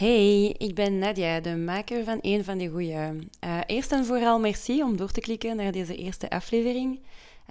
[0.00, 2.94] Hey, ik ben Nadia, de maker van een van die goeie.
[2.94, 7.00] Uh, eerst en vooral merci om door te klikken naar deze eerste aflevering.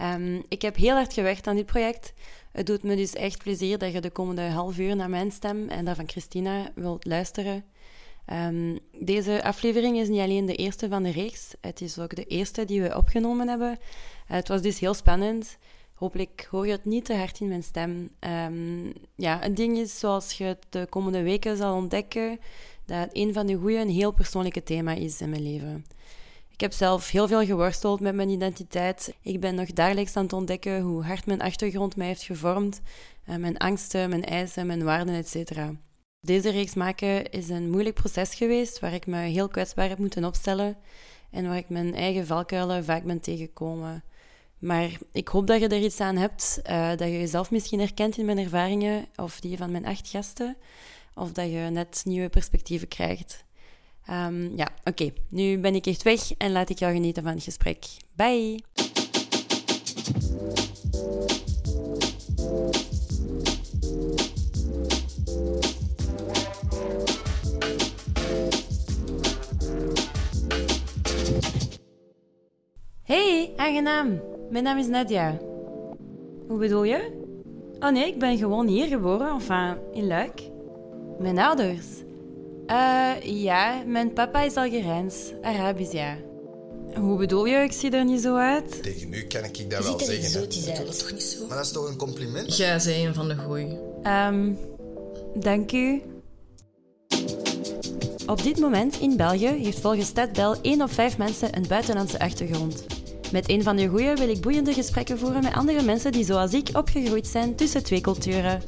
[0.02, 2.14] Um, ik heb heel hard gewerkt aan dit project.
[2.52, 5.68] Het doet me dus echt plezier dat je de komende half uur naar mijn stem
[5.68, 7.64] en dat van Christina wilt luisteren.
[8.34, 12.26] Um, deze aflevering is niet alleen de eerste van de reeks, het is ook de
[12.26, 13.72] eerste die we opgenomen hebben.
[13.72, 13.78] Uh,
[14.26, 15.58] het was dus heel spannend.
[16.00, 18.10] Hopelijk hoor je het niet te hard in mijn stem.
[18.20, 22.40] Um, ja, het ding is, zoals je het de komende weken zal ontdekken,
[22.86, 25.86] dat een van de goede een heel persoonlijke thema is in mijn leven.
[26.50, 29.16] Ik heb zelf heel veel geworsteld met mijn identiteit.
[29.22, 32.82] Ik ben nog dagelijks aan het ontdekken hoe hard mijn achtergrond mij heeft gevormd,
[33.30, 35.52] uh, mijn angsten, mijn eisen, mijn waarden, etc.
[36.22, 40.26] Deze reeks maken is een moeilijk proces geweest waar ik me heel kwetsbaar heb moeten
[40.26, 40.78] opstellen
[41.32, 44.04] en waar ik mijn eigen valkuilen vaak ben tegengekomen.
[44.60, 48.18] Maar ik hoop dat je er iets aan hebt, uh, dat je jezelf misschien herkent
[48.18, 50.58] in mijn ervaringen of die van mijn acht gasten,
[51.16, 53.44] of dat je net nieuwe perspectieven krijgt.
[54.10, 55.12] Um, ja, oké.
[55.30, 57.86] Nu ben ik echt weg en laat ik jou genieten van het gesprek.
[58.14, 58.64] Bye!
[73.04, 74.39] Hey, aangenaam.
[74.50, 75.38] Mijn naam is Nadia.
[76.48, 77.12] Hoe bedoel je?
[77.80, 80.42] Oh nee, ik ben gewoon hier geboren, enfin, in Luik.
[81.20, 81.86] Mijn ouders?
[82.68, 86.18] Uh, ja, mijn papa is Algerijns, Arabisch, ja.
[86.96, 88.84] Hoe bedoel je, ik zie er niet zo uit?
[88.84, 90.30] Tegen nu kan ik dat wel zeggen.
[90.30, 91.48] Zo, dat is toch niet zo?
[91.48, 92.58] Maar dat is toch een compliment?
[92.58, 93.78] Jij zei een van de goeie.
[94.04, 94.58] Um,
[95.36, 96.02] dank u.
[98.26, 102.86] Op dit moment in België heeft volgens StatBel 1 op 5 mensen een buitenlandse achtergrond.
[103.32, 106.54] Met een van de goeie wil ik boeiende gesprekken voeren met andere mensen die zoals
[106.54, 108.62] ik opgegroeid zijn tussen twee culturen.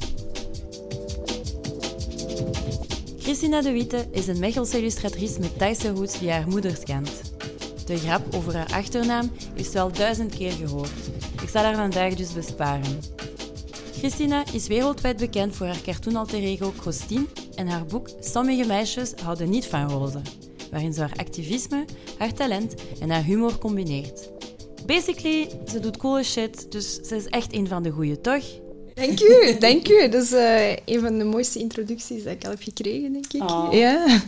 [3.18, 7.10] Christina de Witte is een Mechelse illustratrice met Thaise roots die haar moeders kent.
[7.86, 11.10] De grap over haar achternaam is wel duizend keer gehoord.
[11.42, 13.00] Ik zal haar vandaag dus besparen.
[13.98, 15.80] Christina is wereldwijd bekend voor haar
[16.30, 20.22] ego Christine en haar boek Sommige meisjes houden niet van rozen,
[20.70, 21.84] waarin ze haar activisme,
[22.18, 24.31] haar talent en haar humor combineert.
[24.86, 28.44] Basically, ze doet coole shit, dus ze is echt een van de goeie, toch?
[28.94, 30.08] Dank u, dank u.
[30.08, 33.50] Dat is uh, een van de mooiste introducties dat ik al heb gekregen, denk ik.
[33.50, 33.68] Oh.
[33.72, 34.20] Ja,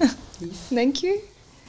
[0.69, 1.15] dank u.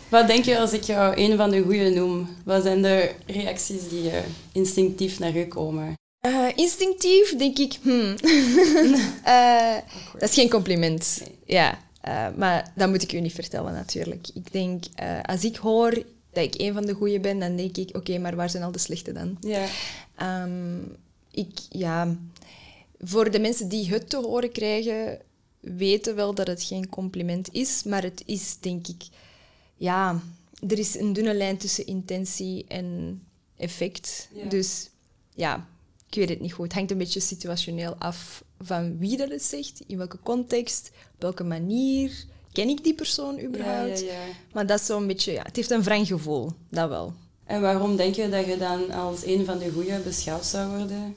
[0.09, 2.27] Wat denk je als ik jou een van de goeie noem?
[2.45, 4.13] Wat zijn de reacties die uh,
[4.51, 5.93] instinctief naar je komen?
[6.27, 8.15] Uh, instinctief denk ik, hmm.
[10.19, 11.21] dat is geen compliment.
[11.21, 11.37] Nee.
[11.45, 11.79] Ja,
[12.37, 14.27] maar dat moet ik u niet vertellen natuurlijk.
[14.33, 14.83] Ik denk,
[15.21, 16.03] als ik hoor
[16.35, 18.71] dat ik een van de goeie ben, dan denk ik, oké, maar waar zijn al
[18.71, 19.37] de slechte dan?
[19.39, 19.67] Ja.
[20.43, 20.95] Um,
[21.31, 22.17] ik, ja,
[22.99, 25.19] voor de mensen die het te horen krijgen,
[25.59, 29.03] weten wel dat het geen compliment is, maar het is, denk ik,
[29.77, 30.21] ja,
[30.67, 33.21] er is een dunne lijn tussen intentie en
[33.57, 34.29] effect.
[34.33, 34.49] Ja.
[34.49, 34.89] Dus
[35.33, 35.67] ja,
[36.09, 36.65] ik weet het niet goed.
[36.65, 41.21] Het hangt een beetje situationeel af van wie dat het zegt, in welke context, op
[41.21, 42.25] welke manier.
[42.55, 43.99] Ken ik die persoon überhaupt?
[43.99, 44.33] Ja, ja, ja.
[44.53, 47.13] Maar dat is zo'n beetje, ja, het heeft een wrang gevoel, dat wel.
[47.45, 51.15] En waarom denk je dat je dan als een van de goeie beschouwd zou worden?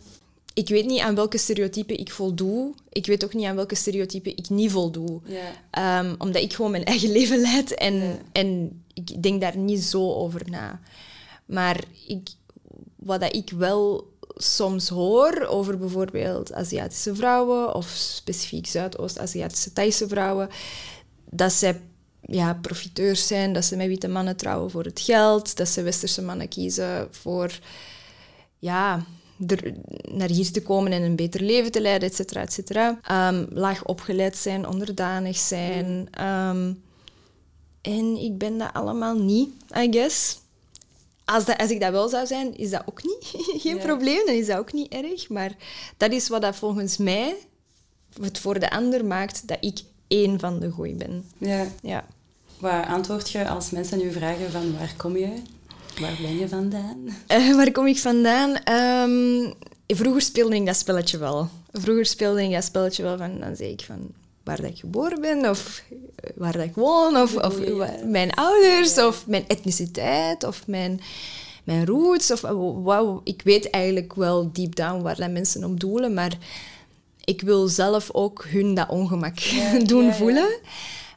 [0.54, 2.74] Ik weet niet aan welke stereotype ik voldoe.
[2.92, 5.20] Ik weet ook niet aan welke stereotype ik niet voldoe.
[5.24, 6.00] Ja.
[6.00, 10.12] Um, omdat ik gewoon mijn eigen leven leid en, en ik denk daar niet zo
[10.12, 10.80] over na.
[11.46, 12.28] Maar ik,
[12.96, 14.06] wat dat ik wel
[14.36, 20.48] soms hoor over bijvoorbeeld Aziatische vrouwen of specifiek Zuidoost-Aziatische Thaise vrouwen,
[21.30, 21.80] dat zij
[22.20, 26.22] ja, profiteurs zijn, dat ze met witte mannen trouwen voor het geld, dat ze westerse
[26.22, 27.58] mannen kiezen voor
[28.58, 29.04] ja,
[29.46, 29.74] er,
[30.10, 32.98] naar hier te komen en een beter leven te leiden, et cetera, et cetera.
[33.02, 36.08] Ehm, laag opgeleid zijn, onderdanig zijn.
[36.10, 36.72] Ehm,
[37.80, 40.40] en ik ben dat allemaal niet, I guess.
[41.24, 43.18] Als, dat, als ik dat wel zou zijn, is dat ook niet
[43.62, 43.82] geen Ja.
[43.82, 44.26] probleem.
[44.26, 45.28] Dan is dat ook niet erg.
[45.28, 45.56] Maar
[45.96, 47.34] dat is wat dat volgens mij
[48.20, 51.24] het voor de ander maakt dat ik één van de goeie ben.
[51.38, 51.66] Ja.
[51.82, 52.04] Ja.
[52.58, 55.32] Wat antwoord je als mensen nu vragen van waar kom je?
[56.00, 56.96] Waar ben je vandaan?
[57.26, 58.56] Eh, waar kom ik vandaan?
[58.64, 59.52] Ehm,
[59.86, 61.48] vroeger speelde ik dat spelletje wel.
[61.72, 64.10] Vroeger speelde ik dat spelletje wel van, dan zei ik van
[64.44, 67.94] waar dat ik geboren ben, of eh, waar dat ik woon, of, of ja.
[68.04, 71.00] mijn ouders, of mijn etniciteit, of mijn,
[71.64, 72.30] mijn roots.
[72.30, 72.40] Of,
[72.82, 76.38] wauw, ik weet eigenlijk wel deep down waar dat mensen op doelen, maar
[77.28, 80.58] ik wil zelf ook hun dat ongemak Ja, doen ja, voelen.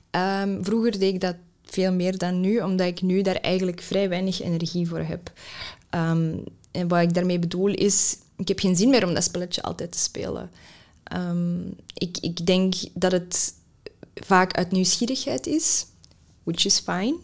[0.09, 1.35] Ehm, vroeger deed ik dat
[1.65, 5.31] veel meer dan nu, omdat ik nu daar eigenlijk vrij weinig energie voor heb.
[5.89, 6.37] Ehm,
[6.71, 9.91] en wat ik daarmee bedoel is, ik heb geen zin meer om dat spelletje altijd
[9.91, 10.51] te spelen.
[11.03, 13.53] Ehm, ik, ik denk dat het
[14.13, 15.85] vaak uit nieuwsgierigheid is,
[16.43, 17.15] which is fine.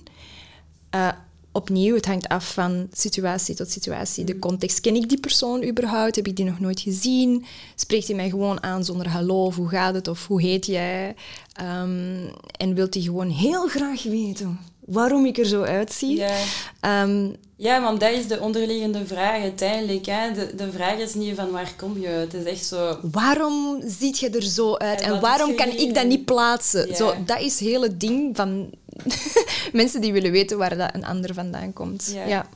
[0.95, 1.11] Uh,
[1.57, 4.23] opnieuw, het hangt af van situatie tot situatie.
[4.23, 4.79] De context.
[4.79, 6.15] Ken ik die persoon überhaupt?
[6.15, 7.45] Heb ik die nog nooit gezien?
[7.75, 11.15] Spreekt hij mij gewoon aan zonder hallo of hoe gaat het of hoe heet jij?
[11.61, 16.15] Um, en wilt hij gewoon heel graag weten waarom ik er zo uitzie?
[16.15, 17.03] Ja.
[17.03, 20.05] Um, ja, want dat is de onderliggende vraag uiteindelijk.
[20.05, 20.33] Hè.
[20.33, 22.97] De, de vraag is niet van waar kom je Het is echt zo...
[23.11, 25.01] Waarom ziet je er zo uit?
[25.01, 26.95] En, waarom kan ik dat niet plaatsen?
[26.95, 28.69] Zo, dat is het hele ding van
[29.73, 32.11] mensen die willen weten waar dat een ander vandaan komt.
[32.13, 32.25] Ja.
[32.25, 32.49] ja.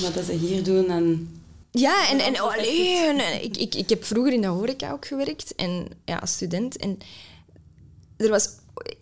[0.00, 1.28] wat ze hier doen en...
[1.70, 5.86] Ja, en, en alleen, ik, ik, ik heb vroeger in de horeca ook gewerkt en,
[6.04, 6.76] ja, als student.
[6.76, 6.98] En
[8.16, 8.48] er was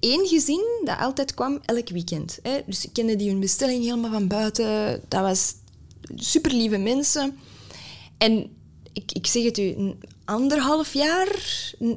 [0.00, 2.38] één gezin dat altijd kwam elk weekend.
[2.42, 2.60] Hè.
[2.66, 5.00] Dus ik kende die hun bestelling helemaal van buiten.
[5.08, 5.54] Dat was
[6.14, 7.38] super lieve mensen.
[8.18, 8.56] En
[8.92, 9.94] ik, ik zeg het u,
[10.24, 11.36] anderhalf jaar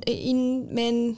[0.03, 1.18] in mijn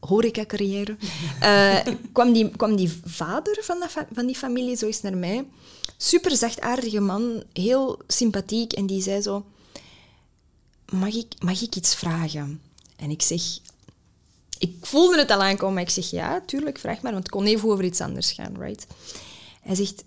[0.00, 0.96] horeca-carrière,
[1.42, 5.44] uh, kwam, die, kwam die vader van, dat, van die familie zo eens naar mij.
[5.96, 8.72] Super zachtaardige man, heel sympathiek.
[8.72, 9.44] En die zei zo,
[10.92, 12.62] mag ik, mag ik iets vragen?
[12.96, 13.42] En ik zeg,
[14.58, 17.12] ik voelde het al aankomen, maar ik zeg, ja, tuurlijk, vraag maar.
[17.12, 18.86] Want het kon even over iets anders gaan, right?
[19.60, 20.04] Hij zegt,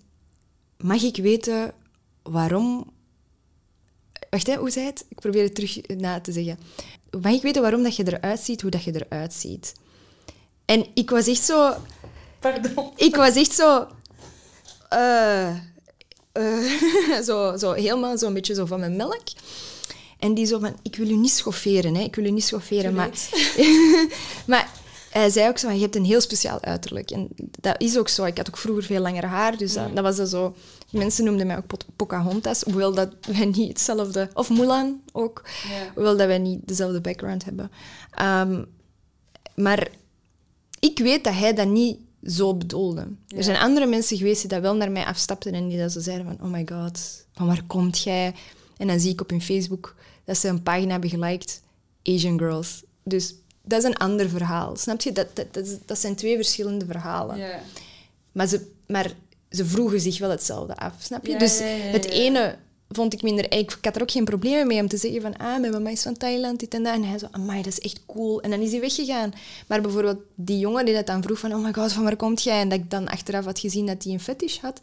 [0.76, 1.72] mag ik weten
[2.22, 2.92] waarom...
[4.30, 5.04] Wacht, hè, hoe zei het?
[5.08, 6.58] Ik probeer het terug na te zeggen.
[7.22, 9.74] Mag ik weten waarom dat je eruit ziet, hoe dat je eruit ziet?
[10.64, 11.74] En ik was echt zo...
[12.40, 12.92] Pardon.
[12.96, 13.86] Ik was echt zo...
[14.92, 15.54] Uh,
[17.26, 19.22] zo, zo helemaal zo'n beetje zo van mijn melk.
[20.18, 22.02] En die zo van, ik wil u niet schofferen, hè.
[22.02, 23.10] Ik wil u niet schofferen, maar...
[24.46, 24.70] maar
[25.20, 27.10] hij zei ook zo, je hebt een heel speciaal uiterlijk.
[27.10, 27.28] En
[27.60, 28.24] dat is ook zo.
[28.24, 30.54] Ik had ook vroeger veel langer haar, dus dat, was dat zo...
[30.90, 31.64] Mensen noemden mij ook
[31.96, 34.30] Pocahontas, hoewel dat wij niet hetzelfde...
[34.34, 35.92] Of Mulan ook, ja.
[35.94, 37.70] hoewel dat wij niet dezelfde background hebben.
[38.22, 38.66] Um,
[39.54, 39.88] maar
[40.80, 43.06] ik weet dat hij dat niet zo bedoelde.
[43.36, 46.00] Er zijn andere mensen geweest die dat wel naar mij afstapten en die dat zo
[46.00, 48.34] zeiden van, oh my god, van waar komt jij?
[48.76, 49.94] En dan zie ik op hun Facebook
[50.24, 51.62] dat ze een pagina hebben geliked,
[52.02, 52.82] Asian Girls.
[53.02, 53.34] Dus
[53.64, 54.76] dat is een ander verhaal.
[54.76, 55.12] Snap je?
[55.12, 57.60] Dat, dat, dat, dat zijn twee verschillende verhalen.
[58.32, 59.12] Maar, ze, maar
[59.50, 61.38] ze vroegen zich wel hetzelfde af, snap je?
[61.38, 61.60] dus
[61.92, 62.56] het ene
[62.88, 63.52] vond ik minder...
[63.52, 65.36] Ik had er ook geen problemen mee om te zeggen van...
[65.36, 66.94] Ah, mijn mama is van Thailand, dit en dat.
[66.94, 68.42] En hij zo, amai, dat is echt cool.
[68.42, 69.32] En dan is hij weggegaan.
[69.66, 71.54] Maar bijvoorbeeld die jongen die dat dan vroeg van...
[71.54, 72.60] Oh my god, van waar komt jij?
[72.60, 74.80] En dat ik dan achteraf had gezien dat hij een fetish had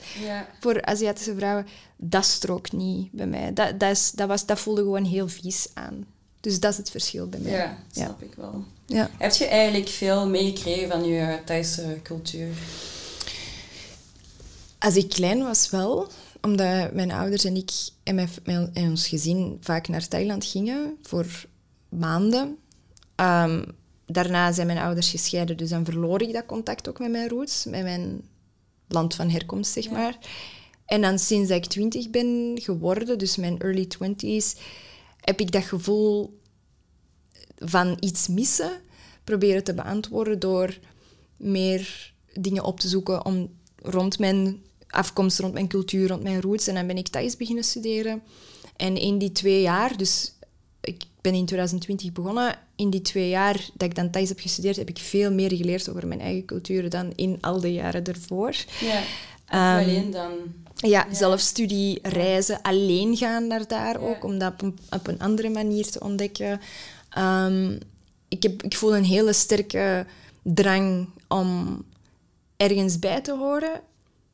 [0.59, 1.67] voor Aziatische vrouwen.
[1.97, 3.53] Dat strookt niet bij mij.
[3.53, 6.05] Dat, dat, is, dat, was, dat voelde gewoon heel vies aan.
[6.41, 7.51] Dus dat is het verschil bij mij.
[7.51, 8.63] Ja, snap ik wel.
[8.85, 9.09] Ja.
[9.17, 12.49] Heb je eigenlijk veel meegekregen van je Thaise cultuur?
[14.79, 16.07] Als ik klein was wel
[16.41, 17.71] omdat mijn ouders en ik
[18.03, 21.45] en, mijn, en ons gezin vaak naar Thailand gingen voor
[21.89, 22.57] maanden.
[23.15, 23.65] Um,
[24.05, 27.65] daarna zijn mijn ouders gescheiden, dus dan verloor ik dat contact ook met mijn roots,
[27.65, 28.21] met mijn
[28.87, 30.17] land van herkomst, zeg maar.
[30.85, 34.55] En dan sinds dat ik twintig ben geworden, dus mijn early twenties,
[35.21, 36.39] heb ik dat gevoel
[37.57, 38.71] van iets missen
[39.23, 40.77] proberen te beantwoorden door
[41.37, 46.67] meer dingen op te zoeken om rond mijn afkomst, rond mijn cultuur, rond mijn roots.
[46.67, 48.21] En dan ben ik Thais beginnen studeren.
[48.75, 50.33] En in die twee jaar, dus
[50.81, 54.75] ik ben in 2020 begonnen, in die twee jaar dat ik dan Thais heb gestudeerd,
[54.75, 58.55] heb ik veel meer geleerd over mijn eigen cultuur dan in al de jaren ervoor.
[58.79, 58.99] Ja,
[59.79, 60.31] um, alleen dan...
[60.81, 65.49] Ja, zelfstudie, reizen, alleen gaan naar daar ook, om dat op een, op een, andere
[65.49, 66.61] manier te ontdekken.
[67.17, 67.77] Um,
[68.27, 70.05] ik, heb, ik voel een hele sterke
[70.43, 71.81] drang om
[72.57, 73.81] ergens bij te horen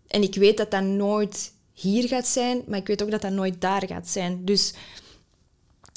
[0.07, 3.31] en ik weet dat dat nooit hier gaat zijn, maar ik weet ook dat dat
[3.31, 4.45] nooit daar gaat zijn.
[4.45, 4.73] Dus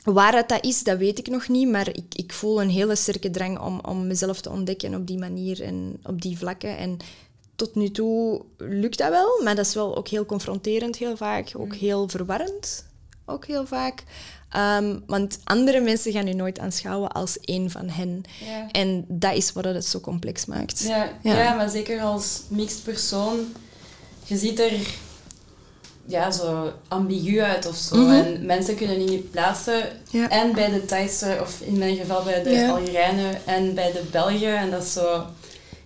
[0.05, 2.97] waar dat, dat is, dat weet ik nog niet, maar ik, ik voel een hele
[2.97, 6.77] sterke drang om, om mezelf te ontdekken op die manier en op die vlakken.
[6.77, 6.97] En
[7.61, 11.53] tot nu toe lukt dat wel, maar dat is wel ook heel confronterend heel vaak,
[11.57, 12.85] ook heel verwarrend,
[13.25, 14.03] ook heel vaak.
[14.51, 18.23] Ehm, want andere mensen gaan je nooit aanschouwen als één van hen.
[18.73, 20.81] En dat is wat het zo complex maakt.
[20.81, 21.37] Ja, ja.
[21.37, 23.39] ja maar zeker als mixed persoon
[24.25, 24.73] je ziet er
[26.07, 27.97] ja, zo ambigu uit of zo.
[27.97, 28.11] Mhm.
[28.11, 29.83] En mensen kunnen niet plaatsen.
[30.29, 32.69] En bij de Thaise, of in mijn geval bij de.
[32.71, 34.57] Algerijnen en bij de Belgen.
[34.57, 35.27] En dat is zo...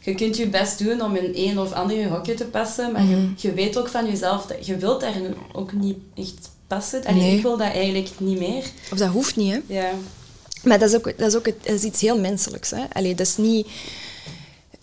[0.04, 3.16] Je kunt je best doen om in een of andere hokje te passen, maar je,
[3.16, 3.32] mhm.
[3.36, 5.14] je, weet ook van jezelf dat je wilt daar
[5.52, 7.04] ook niet echt passen.
[7.04, 8.64] En ik wil dat eigenlijk niet meer.
[8.92, 9.60] Of dat hoeft niet, hè?
[9.66, 9.90] Ja.
[10.62, 12.84] Maar dat is ook, dat is ook het, is iets heel menselijks, hè?
[12.92, 13.66] Allee, dat is niet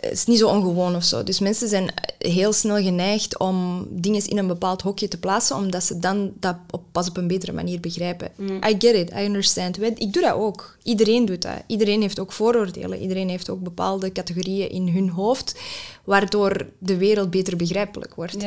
[0.02, 1.24] is niet zo ongewoon of zo.
[1.24, 5.84] Dus mensen zijn heel snel geneigd om dingen in een bepaald hokje te plaatsen, omdat
[5.84, 8.32] ze dan dat op, pas op een betere manier begrijpen.
[8.40, 9.82] I get it, I understand.
[9.82, 10.78] Ik doe dat ook.
[10.84, 11.64] Iedereen doet dat.
[11.68, 13.00] Iedereen heeft ook vooroordelen.
[13.00, 15.60] Iedereen heeft ook bepaalde categorieën in hun hoofd,
[16.04, 18.46] waardoor de wereld beter begrijpelijk wordt.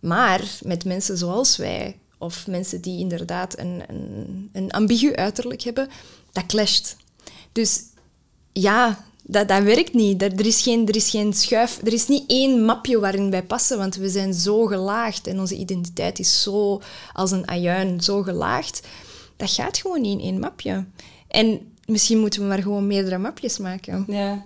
[0.00, 5.88] Maar met mensen zoals wij, of mensen die inderdaad een, een, een ambigu uiterlijk hebben,
[6.32, 6.96] dat clasht.
[7.52, 7.82] Dus
[8.52, 10.22] ja, dat, dat werkt niet.
[10.22, 13.42] Er, er, is geen, er is geen schuif, er is niet één mapje waarin wij
[13.42, 16.80] passen, want we zijn zo gelaagd en onze identiteit is zo
[17.12, 18.86] als een ajuin, zo gelaagd.
[19.36, 20.84] Dat gaat gewoon niet in één mapje.
[21.28, 24.04] En misschien moeten we maar gewoon meerdere mapjes maken.
[24.08, 24.44] Ja.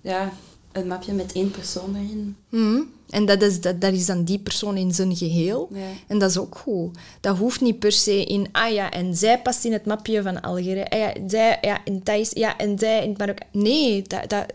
[0.00, 0.32] Ja,
[0.72, 2.36] een mapje met één persoon erin.
[2.48, 2.80] Mhm.
[3.10, 5.68] En dat is, dat, dat is dan die persoon in zijn geheel.
[5.72, 5.80] Ja.
[6.06, 6.98] En dat is ook goed.
[7.20, 10.40] Dat hoeft niet per se in, ah ja, en zij past in het mapje van
[10.40, 10.90] Algerije.
[10.90, 13.44] Ah ja, zij, ja, in Thijs, ja, en zij in het.
[13.52, 14.46] Nee, dat, dat,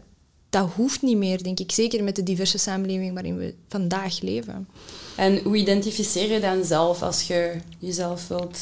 [0.50, 1.72] dat hoeft niet meer, denk ik.
[1.72, 4.67] Zeker met de diverse samenleving waarin we vandaag leven.
[5.15, 8.60] En hoe identificeer je dan zelf als je jezelf wilt...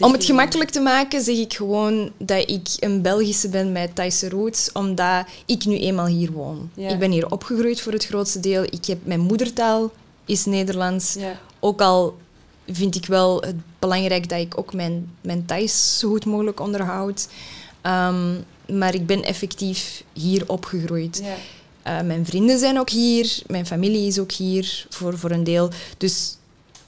[0.00, 4.28] Om het gemakkelijk te maken, zeg ik gewoon dat ik een Belgische ben met Thaise
[4.28, 6.70] roots, omdat ik nu eenmaal hier woon.
[6.74, 6.88] Ja.
[6.88, 8.62] Ik ben hier opgegroeid voor het grootste deel.
[8.62, 9.92] Ik heb, mijn moedertaal
[10.24, 11.14] is Nederlands.
[11.14, 11.40] Ja.
[11.60, 12.16] Ook al
[12.66, 17.28] vind ik wel het belangrijk dat ik ook mijn, mijn Thais zo goed mogelijk onderhoud.
[17.80, 18.34] Ehm,
[18.68, 21.20] maar ik ben effectief hier opgegroeid.
[21.24, 21.34] Ja.
[21.82, 25.70] Eh, mijn vrienden zijn ook hier, mijn familie is ook hier voor, voor een deel.
[25.98, 26.36] Dus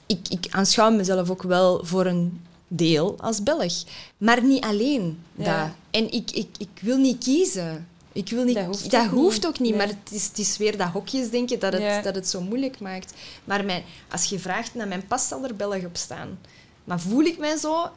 [0.05, 2.39] ik, ik aanschouw mezelf ook wel voor een
[2.71, 3.73] deel als Belg.
[4.17, 5.63] Maar niet alleen Ja.
[5.63, 5.73] dat.
[5.91, 7.87] En ik, ik, ik wil niet kiezen.
[8.11, 9.45] Ik wil niet, Dat hoeft dat ook hoeft niet.
[9.45, 9.77] ook niet, Nee.
[9.77, 12.01] maar het is, het is weer dat hokjesdenken dat het, Ja.
[12.01, 13.13] dat het zo moeilijk maakt.
[13.43, 16.39] Maar mijn, als je vraagt naar mijn pas, zal er Belg op staan.
[16.83, 17.89] Maar voel ik mij zo?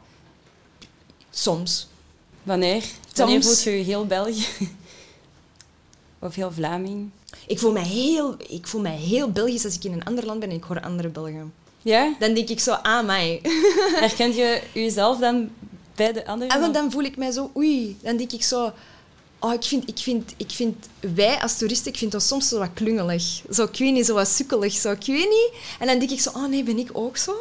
[1.29, 1.87] Soms.
[2.43, 2.83] Wanneer?
[3.15, 4.47] Wanneer Soms- voelt je je heel België?
[6.19, 7.09] Of heel Vlaming?
[7.47, 10.39] Ik voel, mij heel, ik voel mij heel Belgisch als ik in een ander land
[10.39, 11.53] ben en ik hoor andere Belgen.
[11.83, 12.15] Ja?
[12.19, 13.39] Dan denk ik zo, ah, mij.
[14.05, 15.49] Herkent je jezelf dan
[15.95, 16.53] bij de anderen?
[16.53, 17.97] En want dan voel ik mij zo, oei.
[18.01, 18.71] Dan denk ik zo,
[19.39, 22.59] oh, ik vind, ik vind, ik vind wij als toeristen, ik vind dat soms zo
[22.59, 23.41] wat klungelig.
[23.51, 24.73] Zo, ik weet niet, zo wat sukkelig.
[24.73, 25.51] Zo, ik weet niet.
[25.79, 27.35] En dan denk ik zo, oh nee, ben ik ook zo?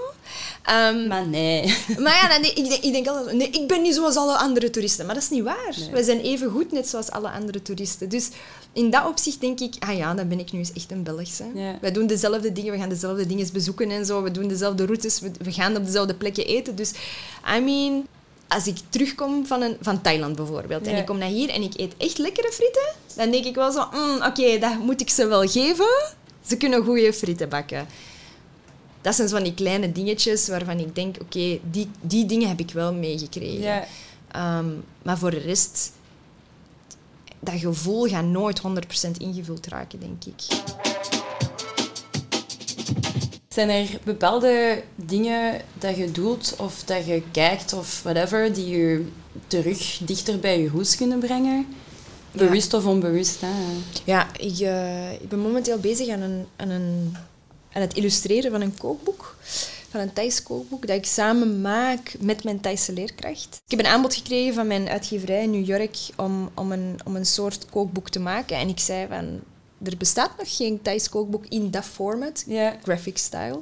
[0.62, 1.76] Ehm, Maar nee.
[2.04, 4.70] maar ja, denk, ik, denk, ik denk altijd, nee, ik ben niet zoals alle andere
[4.70, 5.06] toeristen.
[5.06, 5.74] Maar dat is niet waar.
[5.78, 5.90] Nee.
[5.90, 8.08] Wij zijn even goed net zoals alle andere toeristen.
[8.08, 8.28] Dus
[8.72, 11.44] in dat opzicht denk ik, ah ja, dan ben ik nu eens echt een Belgische.
[11.54, 11.78] Ja.
[11.80, 14.22] Wij doen dezelfde dingen, we gaan dezelfde dingen bezoeken en zo.
[14.22, 16.76] We doen dezelfde routes, we, we gaan op dezelfde plekken eten.
[16.76, 16.92] Dus,
[17.56, 18.06] I mean,
[18.48, 20.98] als ik terugkom van, een, van Thailand bijvoorbeeld en Ja.
[20.98, 23.88] ik kom naar hier en ik eet echt lekkere frieten, dan denk ik wel zo,
[23.92, 26.14] mm, oké, dat moet ik ze wel geven.
[26.46, 27.86] Ze kunnen goede frieten bakken.
[29.02, 32.60] Dat zijn zo van die kleine dingetjes waarvan ik denk, oké, die, die dingen heb
[32.60, 33.60] ik wel meegekregen.
[33.60, 33.86] Ja.
[34.30, 34.66] Ehm,
[35.02, 35.92] maar voor de rest,
[37.40, 40.42] dat gevoel gaat nooit 100% ingevuld raken, denk ik.
[43.48, 49.06] Zijn er bepaalde dingen dat je doet of dat je kijkt of whatever die je
[49.46, 51.66] terug dichter bij je hoes kunnen brengen?
[52.30, 53.48] Bewust of onbewust, hè?
[54.04, 57.16] Ja, ik, eh, ik ben momenteel bezig aan, een, aan, een,
[57.72, 59.36] aan het illustreren van een kookboek.
[59.90, 63.62] Van een Thais kookboek dat ik samen maak met mijn Thaise leerkracht.
[63.64, 67.16] Ik heb een aanbod gekregen van mijn uitgeverij in New York om, om, een, om
[67.16, 68.56] een soort kookboek te maken.
[68.56, 69.40] En ik zei van,
[69.82, 72.44] er bestaat nog geen Thais kookboek in dat format,
[72.82, 73.60] graphic style.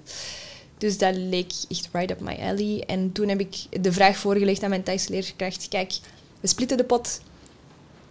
[0.78, 2.84] Dus dat leek echt right up my alley.
[2.86, 5.68] En toen heb ik de vraag voorgelegd aan mijn Thaise leerkracht.
[5.68, 5.92] Kijk,
[6.40, 7.20] we splitten de pot.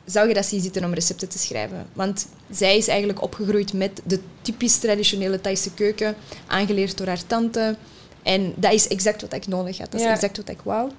[0.09, 1.87] Zou je dat zien zitten om recepten te schrijven?
[1.93, 6.15] Want zij is eigenlijk opgegroeid met de typisch traditionele Thaise keuken,
[6.47, 7.75] aangeleerd door haar tante.
[8.23, 9.91] En dat is exact wat ik nodig had.
[9.91, 10.13] Dat is Ja.
[10.13, 10.91] exact wat ik wou.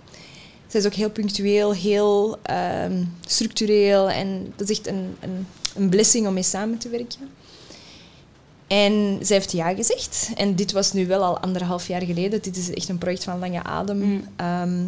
[0.67, 4.11] Zij is ook heel punctueel, heel ehm, structureel.
[4.11, 7.29] En dat is echt een, een, een blessing om mee samen te werken.
[8.67, 10.31] En zij heeft ja gezegd.
[10.37, 12.43] En dit was nu wel al anderhalf jaar geleden.
[12.43, 13.99] Dit is echt een project van lange adem.
[14.03, 14.25] Mm.
[14.37, 14.83] Ehm,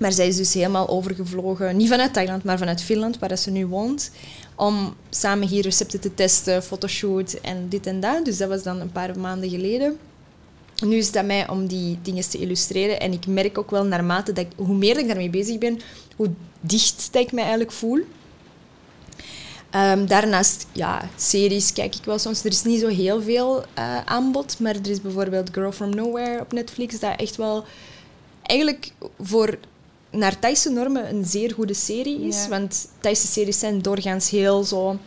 [0.00, 3.66] maar zij is dus helemaal overgevlogen, niet vanuit Thailand, maar vanuit Finland, waar ze nu
[3.66, 4.10] woont,
[4.54, 8.24] om samen hier recepten te testen, fotoshoot en dit en dat.
[8.24, 9.98] Dus dat was dan een paar maanden geleden.
[10.84, 13.00] Nu is het aan mij om die dingen te illustreren.
[13.00, 15.80] En ik merk ook wel naarmate dat ik, hoe meer ik daarmee bezig ben,
[16.16, 18.00] hoe dicht ik mij eigenlijk voel.
[19.70, 22.44] Ehm, daarnaast, ja, series kijk ik wel soms.
[22.44, 26.40] Er is niet zo heel veel eh, aanbod, maar er is bijvoorbeeld Girl From Nowhere
[26.40, 27.64] op Netflix, dat echt wel
[28.42, 29.58] eigenlijk voor
[30.14, 32.42] naar Thaise normen een zeer goede serie is.
[32.42, 32.48] Ja.
[32.48, 34.98] Want Thaise series zijn doorgaans heel zo,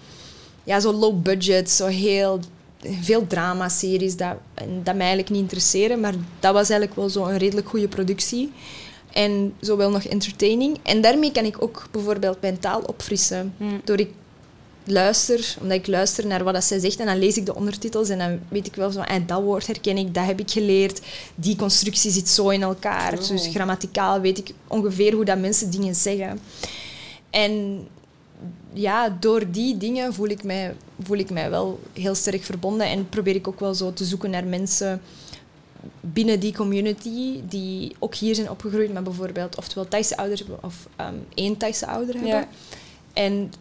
[0.64, 2.40] ja, zo low budget, zo heel
[3.02, 4.36] veel drama-series dat,
[4.84, 6.00] dat mij eigenlijk niet interesseren.
[6.00, 8.52] Maar dat was eigenlijk wel zo een redelijk goede productie.
[9.14, 10.78] En zo wel nog entertaining.
[10.84, 13.54] En daarmee kan ik ook bijvoorbeeld mijn taal opfrissen.
[13.58, 13.82] Mm.
[13.84, 14.10] Door ik
[14.88, 18.10] luister, omdat ik luister naar wat dat zij zegt en dan lees ik de ondertitels
[18.10, 21.02] en dan weet ik wel zo, en dat woord herken ik, dat heb ik geleerd,
[21.36, 23.14] die constructie zit zo in elkaar.
[23.14, 23.28] Oh.
[23.28, 26.40] Dus grammaticaal weet ik ongeveer hoe dat mensen dingen zeggen.
[27.30, 27.88] En
[28.74, 33.10] ja, door die dingen voel ik, mij, voel ik mij wel heel sterk verbonden en
[33.10, 35.02] probeer ik ook wel zo te zoeken naar mensen
[36.02, 40.88] binnen die community die ook hier zijn opgegroeid met bijvoorbeeld oftewel Thaise ouders hebben of
[40.96, 42.30] ehm, één Thaise ouder hebben.
[42.30, 42.48] Ja.
[43.14, 43.52] En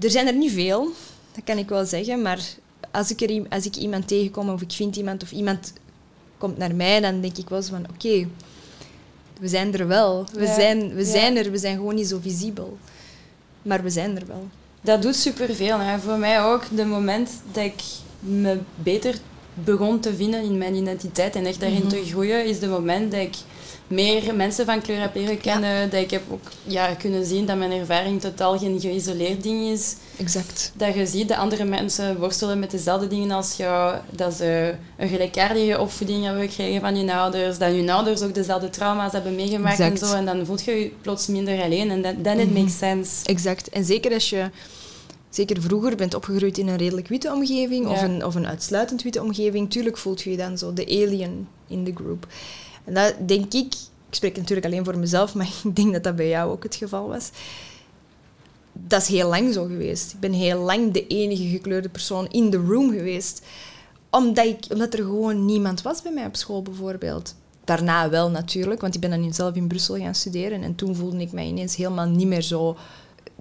[0.00, 0.88] er zijn er niet veel,
[1.34, 2.40] dat kan ik wel zeggen, maar
[2.90, 5.72] als ik, er, als ik iemand tegenkom of ik vind iemand of iemand
[6.38, 8.26] komt naar mij, dan denk ik wel zo van oké,
[9.40, 10.26] we zijn er wel.
[10.32, 10.54] We, Ja.
[10.54, 11.10] zijn, we Ja.
[11.10, 12.78] zijn er, we zijn gewoon niet zo visibel.
[13.62, 14.48] Maar we zijn er wel.
[14.80, 15.78] Dat doet superveel.
[15.78, 15.98] Hè.
[15.98, 17.82] Voor mij ook, de moment dat ik
[18.20, 19.14] me beter
[19.54, 23.20] begon te vinden in mijn identiteit en echt daarin te groeien, is de moment dat
[23.20, 23.34] ik
[23.90, 25.90] meer mensen van kleur heb leren kennen.
[25.90, 29.96] Dat ik heb ook ja, kunnen zien dat mijn ervaring totaal geen geïsoleerd ding is.
[30.16, 30.72] Exact.
[30.76, 33.96] Dat je ziet dat andere mensen worstelen met dezelfde dingen als jou.
[34.10, 37.58] Dat ze een gelijkaardige opvoeding hebben gekregen van hun ouders.
[37.58, 40.10] Dat hun ouders ook dezelfde trauma's hebben meegemaakt en Exact.
[40.10, 40.16] zo.
[40.16, 41.90] En dan voel je je plots minder alleen.
[41.90, 43.24] En then it makes sense.
[43.24, 43.68] Exact.
[43.68, 44.50] En zeker als je
[45.30, 49.22] zeker vroeger bent opgegroeid in een redelijk witte omgeving of, een, of een uitsluitend witte
[49.22, 52.26] omgeving, tuurlijk voelt je je dan zo de alien in de groep.
[52.84, 53.74] En dat denk ik,
[54.08, 56.74] ik spreek natuurlijk alleen voor mezelf, maar ik denk dat dat bij jou ook het
[56.74, 57.30] geval was.
[58.72, 60.12] Dat is heel lang zo geweest.
[60.12, 63.42] Ik ben heel lang de enige gekleurde persoon in de room geweest.
[64.10, 67.34] Omdat, ik, omdat er gewoon niemand was bij mij op school, bijvoorbeeld.
[67.64, 70.62] Daarna wel natuurlijk, want ik ben dan zelf in Brussel gaan studeren.
[70.62, 72.76] En toen voelde ik mij ineens helemaal niet meer zo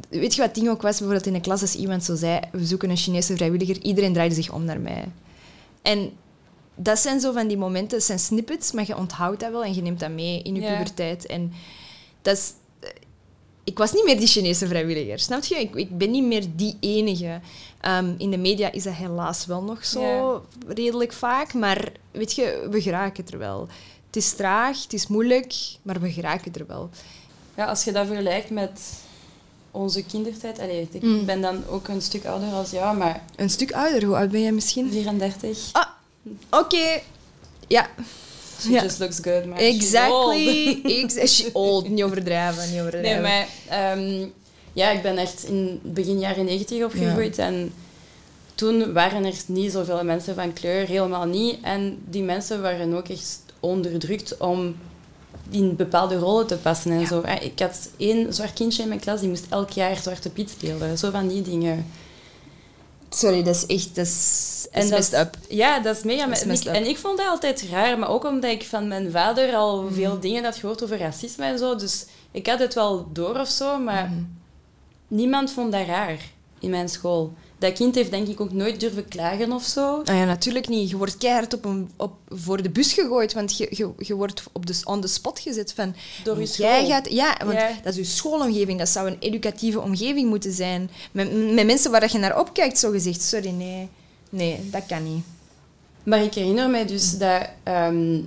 [0.10, 0.98] Weet je wat ding ook was?
[0.98, 4.36] Bijvoorbeeld in de klas als iemand zo zei, we zoeken een Chinese vrijwilliger, iedereen draaide
[4.36, 5.06] zich om naar mij.
[5.82, 6.12] En
[6.82, 9.74] dat zijn zo van die momenten, dat zijn snippets, maar je onthoudt dat wel en
[9.74, 10.72] je neemt dat mee in je Ja.
[10.78, 11.26] puberteit.
[11.26, 11.54] En
[12.22, 12.52] dat is...
[13.64, 15.56] Ik was niet meer die Chinese vrijwilliger, snap je?
[15.60, 17.40] Ik, ik ben niet meer die enige.
[17.82, 20.42] Ehm, in de media is dat helaas wel nog zo Ja.
[20.74, 23.68] redelijk vaak, maar weet je, we geraken er wel.
[24.08, 26.90] Het is traag, het is moeilijk, maar we geraken er wel.
[27.58, 28.82] Ja, als je dat vergelijkt met
[29.72, 30.60] onze kindertijd.
[30.60, 31.26] Allee, ik Mm.
[31.26, 34.42] ben dan ook een stuk ouder als jou, maar Een stuk ouder, hoe oud ben
[34.42, 34.92] jij misschien?
[34.92, 35.72] 34.
[36.50, 37.00] Oké.
[37.68, 37.88] Ja,
[38.62, 38.84] She Ja.
[38.84, 40.82] just looks good, she's exactly.
[40.84, 41.16] old.
[41.18, 41.90] Ex she old.
[41.90, 43.22] Niet overdrijven, niet overdrijven.
[43.22, 43.48] Nee, maar
[43.92, 44.26] ehm,
[44.74, 47.74] ja, ik ben echt in begin jaren 90 opgegroeid en
[48.56, 51.58] toen waren er niet zoveel mensen van kleur, helemaal niet.
[51.62, 54.76] En die mensen waren ook echt onderdrukt om
[55.50, 57.22] in bepaalde rollen te passen en zo.
[57.22, 60.50] Eh, Ik had één zwart kindje in mijn klas, die moest elk jaar Zwarte Piet
[60.50, 60.98] spelen.
[60.98, 61.86] Zo van die dingen.
[63.10, 63.96] Sorry, dat is echt...
[63.96, 65.38] Dat is, dat is dat messed up.
[65.50, 66.26] Ja, dat is mega...
[66.26, 66.78] Dat is en, messed ik, up.
[66.82, 69.94] en ik vond dat altijd raar, maar ook omdat ik van mijn vader al Mhm.
[69.94, 71.76] veel dingen had gehoord over racisme en zo.
[71.76, 74.22] Dus ik had het wel door of zo, maar Mhm.
[75.08, 76.18] niemand vond dat raar
[76.60, 77.34] in mijn school.
[77.60, 80.02] Dat kind heeft denk ik ook nooit durven klagen of zo.
[80.04, 80.90] Nou ja, natuurlijk niet.
[80.90, 84.44] Je wordt keihard op een, op, voor de bus gegooid, want je, je, je wordt
[84.52, 85.96] op de, on the spot gezet van...
[86.24, 86.88] Door je school.
[86.88, 87.72] gaat, ja, want Ja.
[87.84, 88.80] dat is je schoolomgeving.
[88.80, 90.90] Dat zou een educatieve omgeving moeten zijn.
[91.12, 93.22] Met, met mensen waar dat je naar opkijkt, zo gezegd.
[93.22, 93.90] Sorry, nee.
[94.30, 95.24] Nee, dat kan niet.
[96.04, 98.22] Maar ik herinner mij dus dat ehm,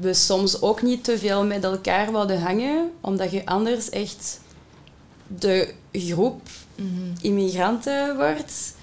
[0.00, 4.40] we soms ook niet te veel met elkaar wilden hangen, omdat je anders echt
[5.26, 6.40] de groep
[7.20, 8.74] immigranten wordt.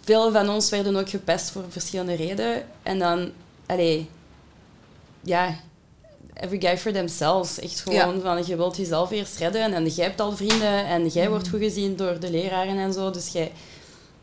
[0.00, 2.62] Veel van ons werden ook gepest voor verschillende redenen.
[2.82, 3.30] En dan,
[3.66, 4.08] allee,
[5.20, 5.56] ja,
[6.34, 7.58] every guy for themselves.
[7.58, 11.28] Echt gewoon van, je wilt jezelf eerst redden en jij hebt al vrienden en jij
[11.28, 13.10] wordt goed gezien door de leraren en zo.
[13.10, 13.52] Dus jij,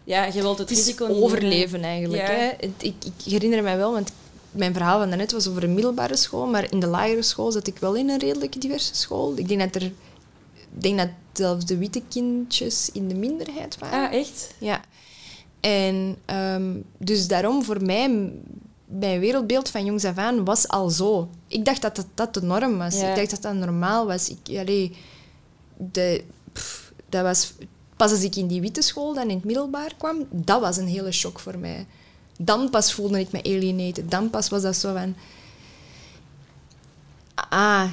[0.03, 2.27] ja, je wilt het, Het is risico niet overleven eigenlijk.
[2.27, 2.34] Ja.
[2.34, 2.49] Hè?
[2.60, 4.12] Ik, ik herinner me wel, want
[4.51, 7.67] mijn verhaal van daarnet was over een middelbare school, maar in de lagere school zat
[7.67, 9.34] ik wel in een redelijk diverse school.
[9.36, 9.91] Ik denk dat er,
[10.82, 14.08] denk dat zelfs de witte kindjes in de minderheid waren.
[14.08, 14.54] Ah, echt?
[14.58, 14.82] Ja.
[15.60, 18.32] En um, dus daarom voor mij,
[18.86, 21.30] mijn wereldbeeld van jongs af aan was al zo.
[21.48, 23.00] Ik dacht dat dat, dat de norm was.
[23.00, 23.10] Ja.
[23.10, 24.30] Ik dacht dat dat normaal was.
[24.30, 24.96] Ik, allee,
[25.78, 27.54] de, pff, dat was
[27.96, 30.88] pas als ik in die witte school dan in het middelbaar kwam, dat was een
[30.88, 31.86] hele shock voor mij.
[32.38, 34.12] Dan pas voelde ik me alienated.
[34.12, 35.16] Dan pas was dat zo van...
[37.50, 37.90] Ah,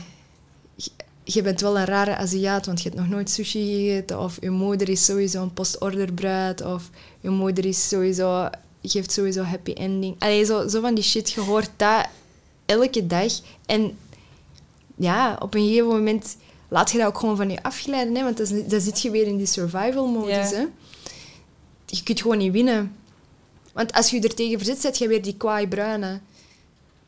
[1.24, 4.20] je- bent wel een rare Aziat, want je hebt nog nooit sushi gegeten.
[4.20, 6.64] Of je moeder is sowieso een postorderbruid.
[6.64, 8.48] Of je moeder is sowieso,
[8.82, 10.14] geeft sowieso happy ending.
[10.18, 11.30] Allee, zo, zo van die shit.
[11.30, 12.06] Je hoort dat
[12.66, 13.32] elke dag.
[13.66, 13.98] En
[14.96, 16.36] ja, op een gegeven moment
[16.68, 18.14] laat je dat ook gewoon van je afglijden.
[18.14, 18.22] Hè?
[18.22, 20.50] Want dan, dan zit je weer in die survival-modus.
[20.50, 20.56] Ja.
[20.56, 20.64] Hè?
[21.86, 22.96] Je kunt gewoon niet winnen.
[23.72, 26.20] Want als je je er tegen verzet, zet je weer die kwaai bruine.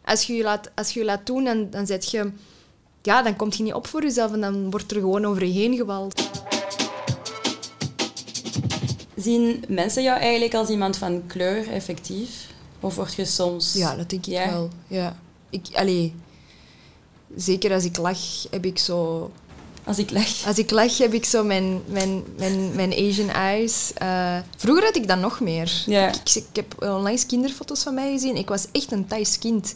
[0.05, 2.31] Als je je laat, als je je laat doen, dan, dan zet je...
[3.05, 5.53] Ja, dan kom je niet op voor jezelf en dan wordt er gewoon over je
[5.53, 6.23] heen gewald.
[9.17, 12.31] zien mensen jou eigenlijk als iemand van kleur, effectief?
[12.81, 13.73] Of word je soms...
[13.73, 14.51] Ja, dat denk ik Ja?
[14.51, 14.69] wel.
[14.87, 15.17] Ja.
[15.51, 16.15] Ik, allee,
[17.37, 19.31] zeker als ik lach, heb ik zo...
[19.85, 20.47] Als ik lach.
[20.47, 23.93] Als ik lach, heb ik zo mijn, mijn, mijn, mijn Asian eyes.
[23.95, 25.83] Eh, vroeger had ik dat nog meer.
[25.87, 26.09] Ja.
[26.09, 28.37] Ik, ik, ik heb onlangs kinderfoto's van mij gezien.
[28.37, 29.75] Ik was echt een Thais kind.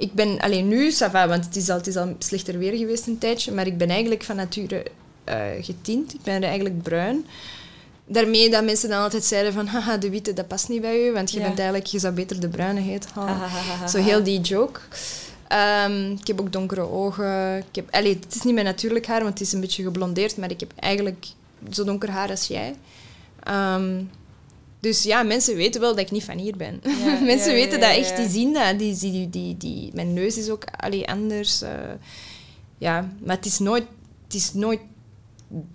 [0.00, 2.76] Ik ben alleen nu, ça va, want het is, al, het is al slechter weer
[2.76, 4.84] geweest een tijdje, maar ik ben eigenlijk van nature
[5.24, 6.14] eh, getint.
[6.14, 7.26] Ik ben eigenlijk bruin.
[8.06, 11.12] Daarmee dat mensen dan altijd zeiden van, haha, de witte, dat past niet bij u,
[11.12, 11.44] want je Ja.
[11.44, 13.10] bent eigenlijk, je zou beter de bruine heten.
[13.14, 13.22] Ha.
[13.26, 13.86] Ahahaha.
[13.86, 14.80] Zo heel die joke.
[15.48, 17.56] Ehm, ik heb ook donkere ogen.
[17.56, 20.36] Ik heb, allee, het is niet mijn natuurlijk haar, want het is een beetje geblondeerd,
[20.36, 21.26] maar ik heb eigenlijk
[21.70, 22.74] zo donker haar als jij.
[23.42, 24.02] Ehm,
[24.80, 26.80] dus ja, mensen weten wel dat ik niet van hier ben.
[27.04, 28.78] Ja, mensen ja, weten dat echt, die zien dat.
[28.78, 31.62] Die, die, die, die, mijn neus is ook allee, anders.
[31.62, 31.70] eh.
[32.78, 33.84] ja, maar het is nooit...
[34.24, 34.80] Het is nooit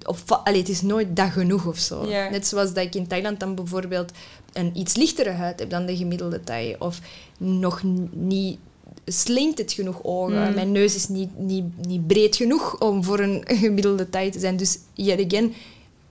[0.06, 2.06] of, allee, het is nooit dat genoeg of zo.
[2.06, 4.12] Net zoals dat ik in Thailand dan bijvoorbeeld
[4.54, 6.76] een iets lichtere huid heb dan de gemiddelde Thai.
[6.80, 7.00] Of
[7.38, 8.58] nog niet
[9.06, 10.48] slinkt het genoeg ogen.
[10.48, 10.54] Mm.
[10.54, 14.58] Mijn neus is niet, niet, niet breed genoeg om voor een gemiddelde Thai te zijn.
[14.58, 15.54] Dus yet again,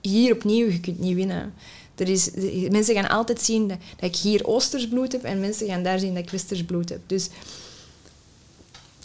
[0.01, 1.53] hier opnieuw, je kunt niet winnen.
[1.95, 2.29] Er is,
[2.69, 5.99] mensen gaan altijd zien dat, dat ik hier Oosters bloed heb en mensen gaan daar
[5.99, 6.99] zien dat ik Westers bloed heb.
[7.07, 7.29] Dus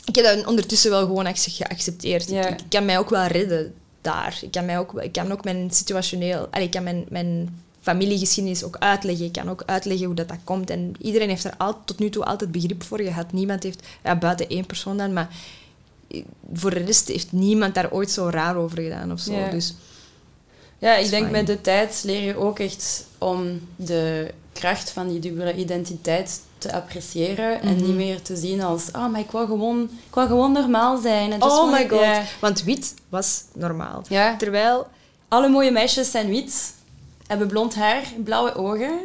[0.04, 2.28] ik heb dat ondertussen wel gewoon ac- geaccepteerd.
[2.28, 2.48] Ja.
[2.48, 4.38] Ik, ik kan mij ook wel redden daar.
[4.42, 6.48] Ik kan, mij ook, ik kan ook mijn situationeel...
[6.50, 9.26] allee, ik kan mijn, mijn familiegeschiedenis ook uitleggen.
[9.26, 10.70] Ik kan ook uitleggen hoe dat, dat komt.
[10.70, 13.32] En iedereen heeft er al, tot nu toe altijd begrip voor gehad.
[13.32, 13.86] Niemand heeft...
[14.04, 15.36] Ja, buiten één persoon dan, maar...
[16.52, 19.32] Voor de rest heeft niemand daar ooit zo raar over gedaan of zo.
[19.32, 19.50] Ja.
[19.50, 19.74] Dus
[20.80, 21.32] Ja, ik denk fijn.
[21.32, 26.72] met de tijd leer je ook echt om de kracht van die dubbele identiteit te
[26.72, 27.84] appreciëren en Mhm.
[27.86, 31.42] niet meer te zien als oh, maar ik wou gewoon, ik wou gewoon normaal zijn.
[31.42, 32.00] Oh my god.
[32.00, 32.22] Ja.
[32.40, 34.02] Want wit was normaal.
[34.08, 34.36] Ja.
[34.36, 34.86] Terwijl...
[35.28, 36.74] Alle mooie meisjes zijn wit,
[37.26, 38.98] hebben blond haar, blauwe ogen.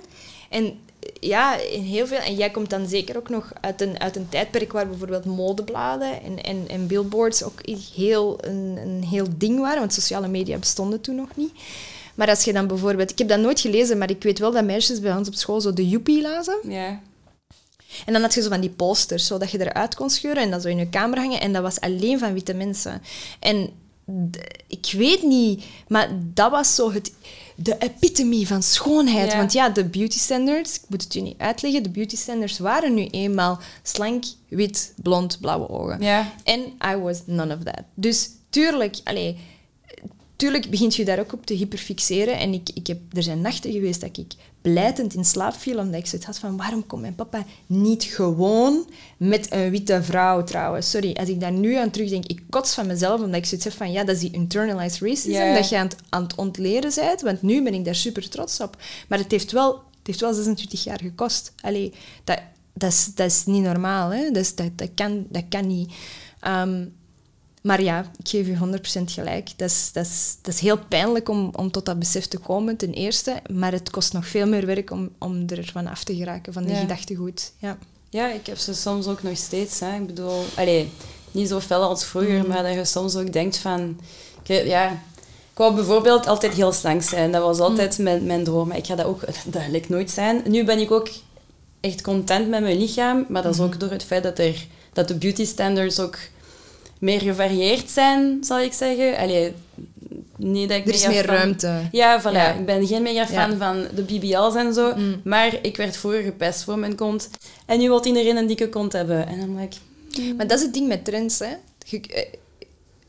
[0.49, 0.79] En
[1.19, 2.17] ja, in heel veel...
[2.17, 6.23] En jij komt dan zeker ook nog uit een, uit een tijdperk waar bijvoorbeeld modebladen
[6.23, 7.59] en, en, en billboards ook
[7.95, 9.79] heel, een, een heel ding waren.
[9.79, 11.51] Want sociale media bestonden toen nog niet.
[12.15, 13.11] Maar als je dan bijvoorbeeld...
[13.11, 15.61] Ik heb dat nooit gelezen, maar ik weet wel dat meisjes bij ons op school
[15.61, 16.57] zo de Joepie lazen.
[16.63, 17.01] Ja.
[18.05, 20.61] En dan had je zo van die posters, zodat je eruit kon scheuren en dat
[20.61, 21.41] zo in je kamer hangen.
[21.41, 23.01] En dat was alleen van witte mensen.
[23.39, 23.69] En
[24.67, 27.13] ik weet niet, maar dat was zo het,
[27.55, 29.31] de epitome van schoonheid.
[29.31, 29.37] Ja.
[29.37, 32.93] Want ja, de beauty standards, ik moet het je niet uitleggen, de beauty standards waren
[32.93, 36.01] nu eenmaal slank, wit, blond, blauwe ogen.
[36.01, 36.33] Ja.
[36.43, 36.59] En
[36.93, 37.83] I was none of that.
[37.93, 39.37] Dus tuurlijk, allee,
[40.35, 42.37] tuurlijk begint je daar ook op te hyperfixeren.
[42.37, 44.33] En ik, ik heb, er zijn nachten geweest dat ik
[44.73, 48.89] blijtend in slaap viel, omdat ik zoiets had van, waarom komt mijn papa niet gewoon
[49.17, 50.84] met een witte vrouw trouwen?
[50.84, 53.75] Sorry, als ik daar nu aan terugdenk, ik kots van mezelf, omdat ik zoiets heb
[53.75, 57.21] van, ja, dat is die internalized racism, dat je aan het, aan het ontleren bent,
[57.21, 58.78] want nu ben ik daar super trots op.
[59.08, 61.54] Maar het heeft wel, het heeft wel 26 jaar gekost.
[61.62, 62.39] Allee, dat,
[62.73, 64.32] dat, is, dat is niet normaal, hè?
[64.32, 65.93] Dat, is, dat, dat, kan, dat kan niet.
[66.39, 66.86] Ehm,
[67.65, 69.49] maar ja, ik geef u 100% gelijk.
[69.58, 72.78] Dat is, dat is, dat is heel pijnlijk om, om tot dat besef te komen,
[72.78, 73.34] ten eerste.
[73.51, 76.63] Maar het kost nog veel meer werk om, om er van af te geraken, van
[76.63, 76.80] die Ja.
[76.80, 77.51] gedachtegoed.
[77.58, 77.78] Ja.
[78.10, 79.80] ja, ik heb ze soms ook nog steeds.
[79.80, 79.95] Hè.
[79.95, 80.91] Ik bedoel, allee,
[81.32, 82.47] niet zo fel als vroeger, Mm.
[82.47, 83.99] maar dat je soms ook denkt van...
[84.43, 84.91] ik- ja,
[85.51, 87.32] ik wou bijvoorbeeld altijd heel slank zijn.
[87.32, 88.67] Dat was altijd mijn, mijn droom.
[88.67, 90.41] Maar ik ga dat ook duidelijk nooit zijn.
[90.47, 91.10] Nu ben ik ook
[91.80, 93.25] echt content met mijn lichaam.
[93.30, 96.17] Maar dat is ook door het feit dat, er, dat de beauty standards ook
[97.05, 99.17] meer gevarieerd zijn, zal ik zeggen.
[99.17, 99.53] Allee,
[100.37, 101.79] niet dat ik Er is meer fan- ruimte.
[101.91, 102.31] Ja, voilà.
[102.31, 102.53] Ja.
[102.53, 103.57] Ik ben geen mega fan Ja.
[103.57, 104.95] van de BBL's en zo.
[104.95, 105.21] Mm.
[105.23, 107.29] Maar ik werd vroeger gepest voor mijn kont.
[107.65, 109.27] En nu wil iedereen een dikke kont hebben.
[109.27, 109.77] En dan like,
[110.37, 111.39] Maar dat is het ding met trends.
[111.39, 111.53] Hè.
[111.85, 112.25] Je- eh,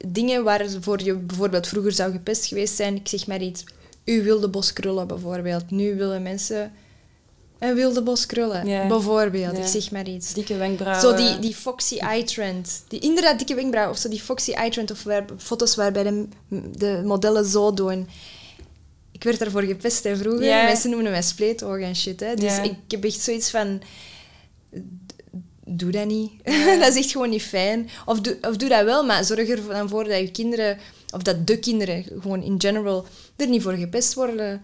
[0.09, 3.65] dingen waarvoor je bijvoorbeeld vroeger zou gepest geweest zijn, ik zeg maar iets,
[4.05, 5.71] u wilde bos krullen bijvoorbeeld.
[5.71, 6.73] Nu willen mensen
[7.59, 8.87] een wilde bos krullen, Ja.
[8.87, 9.57] bijvoorbeeld.
[9.57, 9.63] Ja.
[9.63, 10.33] Ik zeg maar iets.
[10.33, 11.01] dikke wenkbrauwen.
[11.01, 12.85] Zo die, die foxy eye trend.
[12.89, 13.91] Die inderdaad dikke wenkbrauw.
[13.91, 14.91] Of zo die foxy eye trend.
[14.91, 16.27] Of waar, foto's waarbij de,
[16.77, 18.09] de modellen zo doen.
[19.13, 20.45] Ik werd daarvoor gepest hè, vroeger.
[20.45, 20.65] Ja.
[20.65, 22.21] Mensen noemen mij spleetogen en shit.
[22.21, 22.35] Hè.
[22.35, 23.83] Dus ik heb echt zoiets van...
[25.69, 26.31] Doe dat niet.
[26.81, 27.89] dat is echt gewoon niet fijn.
[28.05, 30.79] Of doe, of doe dat wel, maar zorg er dan voor dat je kinderen...
[31.15, 34.63] Of dat de kinderen, gewoon in general, er niet voor gepest worden.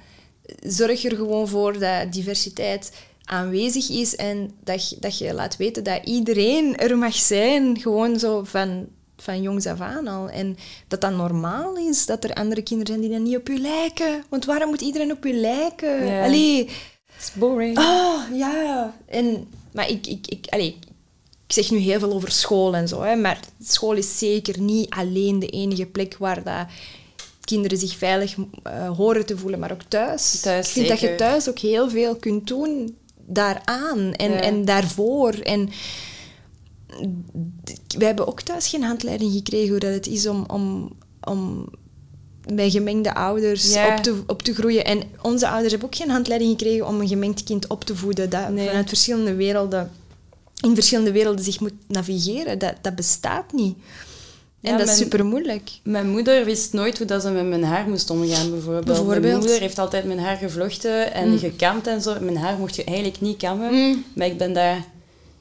[0.63, 2.93] Zorg er gewoon voor dat diversiteit
[3.25, 7.81] aanwezig is en dat je, dat je laat weten dat iedereen er mag zijn.
[7.81, 10.29] Gewoon zo van, van jongs af aan al.
[10.29, 10.57] En
[10.89, 14.25] dat dat normaal is, dat er andere kinderen zijn die dan niet op u lijken.
[14.29, 16.07] Want waarom moet iedereen op u lijken?
[16.07, 16.25] Ja.
[16.25, 16.69] Allee,
[17.23, 17.79] It's boring.
[17.79, 18.95] Oh, ja.
[19.07, 20.77] En, maar ik, ik, ik, allee,
[21.47, 24.91] ik zeg nu heel veel over school en zo, hè, maar school is zeker niet
[24.91, 26.67] alleen de enige plek waar dat
[27.45, 30.41] kinderen zich veilig eh, horen te voelen, maar ook thuis.
[30.41, 34.41] Thuis, ik vind dat je thuis ook heel veel kunt doen daaraan en, Ja.
[34.41, 35.31] en daarvoor.
[35.33, 35.69] En
[37.99, 41.69] wij hebben ook thuis geen handleiding gekregen hoe dat het is om, om, om
[42.55, 43.97] bij gemengde ouders Ja.
[43.97, 44.85] op, te, op te groeien.
[44.85, 48.31] En onze ouders hebben ook geen handleiding gekregen om een gemengd kind op te voeden.
[48.31, 48.67] Dat Nee.
[48.67, 49.91] vanuit verschillende werelden,
[50.61, 52.59] in verschillende werelden zich moet navigeren.
[52.59, 53.77] Dat, dat bestaat niet.
[54.63, 55.71] En Ja, dat is super moeilijk.
[55.83, 58.85] Mijn moeder wist nooit hoe dat ze met mijn haar moest omgaan, bijvoorbeeld.
[58.85, 59.21] Bijvoorbeeld.
[59.23, 62.17] Mijn moeder heeft altijd mijn haar gevlochten en gekamd en zo.
[62.21, 63.75] Mijn haar mocht je eigenlijk niet kammen.
[63.75, 64.05] Mm.
[64.15, 64.85] Maar ik ben daar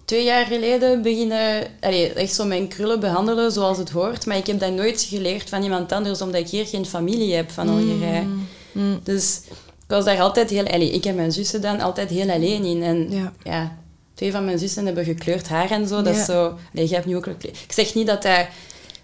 [0.06, 1.68] twee jaar geleden beginnen...
[1.80, 4.26] Allee, echt zo mijn krullen behandelen zoals het hoort.
[4.26, 7.52] Maar ik heb dat nooit geleerd van iemand anders, omdat ik hier geen familie heb
[7.52, 8.24] van Algerije.
[8.72, 9.00] Mm.
[9.04, 10.66] Dus ik was daar altijd heel...
[10.68, 12.84] Allee, ik en mijn zussen dan altijd heel alleen in.
[12.84, 13.34] En Ja.
[13.44, 13.78] ja,
[14.14, 16.02] twee van mijn zussen hebben gekleurd haar en zo.
[16.02, 16.20] Dat Ja.
[16.20, 16.42] is zo...
[16.74, 17.24] Allee, jij hebt nu ook...
[17.24, 18.46] gekleurd- Ik zeg niet dat dat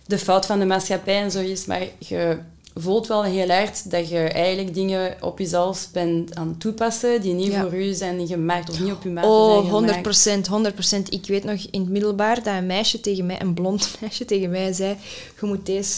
[0.08, 2.38] de fout van de maatschappij en zo is, maar je
[2.76, 7.34] voelt wel heel hard dat je eigenlijk dingen op jezelf bent aan het toepassen die
[7.34, 7.62] niet Ja.
[7.62, 9.70] voor u zijn gemaakt of niet op je maat zijn Oh, gemaakt.
[9.72, 11.14] 100 procent, 100 procent.
[11.14, 14.50] Ik weet nog in het middelbaar dat een meisje tegen mij, een blond meisje tegen
[14.50, 14.96] mij zei:
[15.42, 15.96] Je moet deze,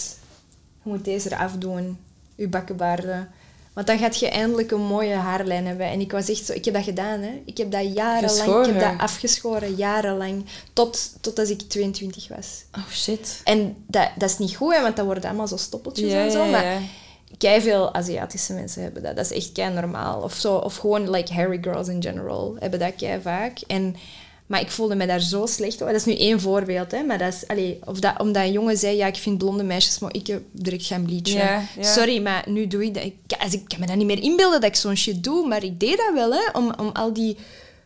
[0.84, 1.98] je moet deze eraf doen,
[2.36, 3.30] je bakkenbaarden.
[3.74, 5.88] Want dan gaat je eindelijk een mooie haarlijn hebben.
[5.88, 7.42] En ik was echt zo, ik heb dat gedaan, hè.
[7.46, 10.46] Ik heb dat jarenlang, ik heb dat afgeschoren, jarenlang.
[10.74, 12.64] Tot, tot als ik 22 was.
[12.78, 13.42] Oh shit.
[13.44, 16.32] En dat, dat is niet goed, hè, want dat worden allemaal zo stoppeltjes Ja, en
[16.32, 16.46] zo.
[16.46, 16.80] Maar ja.
[17.38, 19.16] Kei veel Aziatische mensen hebben dat.
[19.16, 20.22] Dat is echt kei normaal.
[20.22, 23.60] Of, zo, of gewoon like hairy girls in general hebben dat kei vaak.
[23.68, 23.96] En,
[24.50, 25.94] maar ik voelde me daar zo slecht over.
[25.94, 27.04] Dat is nu één voorbeeld, hè.
[27.04, 30.00] Maar dat is, allee, of dat, omdat een jongen zei, ja, ik vind blonde meisjes,
[30.00, 31.38] maar ik direct gaan bleachen.
[31.38, 31.84] Ja, ja.
[31.84, 33.04] Sorry, maar nu doe ik dat.
[33.04, 35.64] Ik, als ik kan me dat niet meer inbeelden dat ik zo'n shit doe, maar
[35.64, 36.52] ik deed dat wel, hè.
[36.54, 37.38] Om, om al die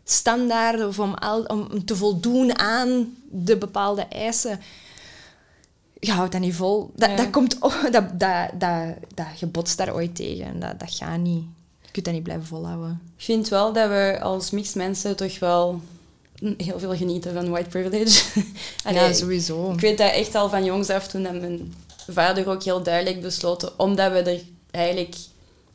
[0.04, 4.60] standaarden of om, al, om te voldoen aan de bepaalde eisen
[6.00, 6.92] je houdt dat niet vol.
[6.96, 7.16] Dat, Ja.
[7.16, 7.58] dat komt...
[7.60, 10.46] Oh, dat, dat, dat, dat, je botst daar ooit tegen.
[10.46, 11.44] En dat, dat gaat niet.
[11.82, 13.02] Je kunt dat niet blijven volhouden.
[13.18, 15.82] Ik vind wel dat we als mixed mensen toch wel
[16.58, 18.22] heel veel genieten van white privilege.
[18.94, 19.72] Ja, sowieso.
[19.72, 21.74] Ik weet dat echt al van jongs af, toen dat mijn
[22.12, 25.16] vader ook heel duidelijk besloten, omdat we er eigenlijk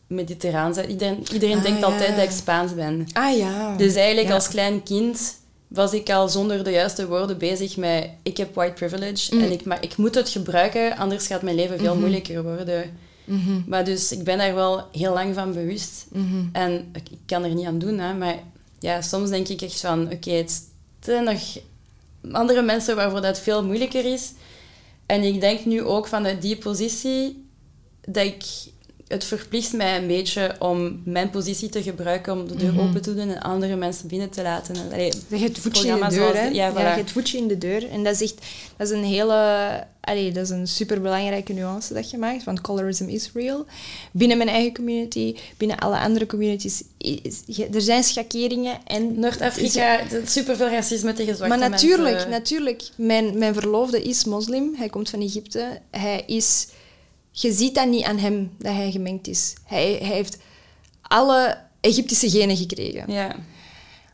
[0.06, 0.90] mediterraan zijn.
[0.90, 1.84] Iedereen, iedereen Ah, denkt ja.
[1.86, 3.06] altijd dat ik Spaans ben.
[3.12, 3.76] Ah ja.
[3.76, 4.34] Dus eigenlijk Ja.
[4.34, 5.36] als klein kind
[5.68, 9.42] was ik al zonder de juiste woorden bezig met ik heb white privilege Mm.
[9.42, 12.96] en ik, maar ik moet het gebruiken, anders gaat mijn leven veel moeilijker worden.
[13.24, 16.06] Mhm, Maar dus ik ben daar wel heel lang van bewust.
[16.12, 16.44] mhm.
[16.52, 18.38] En ik ik kan er niet aan doen, hè, maar
[18.78, 20.68] ja, soms denk ik echt van, oké, het
[21.00, 21.58] zijn nog
[22.32, 24.32] andere mensen waarvoor dat veel moeilijker is.
[25.06, 27.48] En ik denk nu ook vanuit die positie
[28.00, 28.44] dat ik
[29.08, 32.80] het verplicht mij een beetje om mijn positie te gebruiken om de deur Mhm.
[32.88, 34.74] open te doen en andere mensen binnen te laten.
[34.74, 36.42] En, allee, je het voetje in de deur, hè?
[36.46, 37.90] Ja, ja, je hebt voetje in de deur.
[37.90, 38.46] En dat is echt...
[38.76, 39.34] Dat is een hele...
[40.00, 42.44] Allee, dat is een superbelangrijke nuance dat je maakt.
[42.44, 43.66] Want colorism is real.
[44.12, 46.82] Binnen mijn eigen community, binnen alle andere communities.
[46.98, 47.42] Is,
[47.72, 49.18] er zijn schakeringen en...
[49.20, 52.30] Noord-Afrika, superveel racisme tegen zwarte Maar natuurlijk, mensen.
[52.30, 52.82] natuurlijk.
[52.96, 54.74] Mijn, mijn verloofde is moslim.
[54.76, 55.80] Hij komt van Egypte.
[55.90, 56.66] Hij is...
[57.40, 59.54] Je ziet dat niet aan hem, dat hij gemengd is.
[59.64, 60.38] Hij, hij heeft
[61.02, 63.12] alle Egyptische genen gekregen.
[63.12, 63.36] Ja.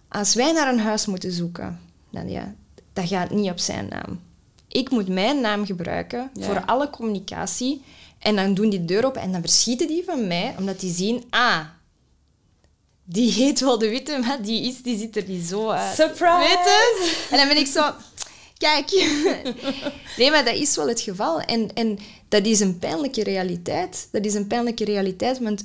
[0.08, 2.54] Als wij naar een huis moeten zoeken, dan ja,
[2.92, 4.20] dat gaat niet op zijn naam.
[4.68, 6.44] Ik moet mijn naam gebruiken Ja.
[6.44, 7.82] voor alle communicatie.
[8.18, 10.92] En dan doen die de deur open en dan verschieten die van mij, omdat die
[10.94, 11.24] zien...
[11.30, 11.60] Ah,
[13.04, 15.94] die heet wel de Witte, maar die, is, die ziet er niet zo uit.
[15.94, 17.26] Surprise!
[17.30, 17.90] En dan ben ik zo...
[18.58, 18.90] Kijk.
[20.16, 21.40] Nee, maar dat is wel het geval.
[21.40, 24.08] En, en dat is een pijnlijke realiteit.
[24.12, 25.64] Dat is een pijnlijke realiteit, want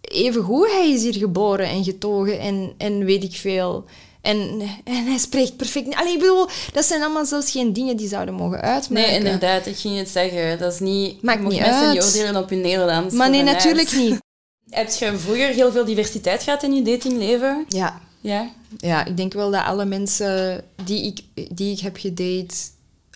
[0.00, 3.84] evengoed, hij is hier geboren en getogen en, en weet ik veel.
[4.20, 5.94] En, en hij spreekt perfect...
[5.94, 9.10] Allee, ik bedoel, dat zijn allemaal zelfs geen dingen die zouden mogen uitmaken.
[9.10, 10.58] Nee, inderdaad, ik ging het zeggen.
[10.58, 11.22] Dat is niet...
[11.22, 11.92] Maakt niet mensen uit.
[11.92, 13.14] niet oordelen op hun Nederlands.
[13.14, 14.18] Maar nee, natuurlijk niet.
[14.70, 17.64] Heb je vroeger heel veel diversiteit gehad in je datingleven?
[17.68, 18.50] Ja, Ja.
[18.78, 22.54] Ja, ik denk wel dat alle mensen die ik, die ik heb gedate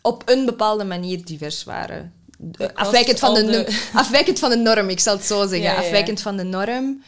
[0.02, 2.12] op een bepaalde manier divers waren.
[2.74, 5.60] Afwijkend van de, afwijkend van de norm, ik zal het zo zeggen.
[5.60, 5.82] Ja, ja, ja.
[5.84, 7.02] Afwijkend van de norm.